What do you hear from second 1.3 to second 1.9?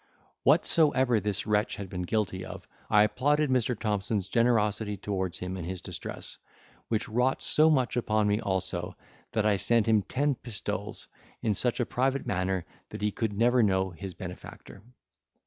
wretch had